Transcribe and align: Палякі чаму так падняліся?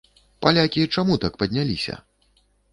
Палякі 0.45 0.87
чаму 0.95 1.19
так 1.27 1.39
падняліся? 1.45 2.01